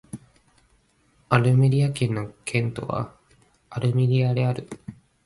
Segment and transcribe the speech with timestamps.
[1.29, 3.15] アルメリア県の県都は
[3.69, 4.67] アルメリアである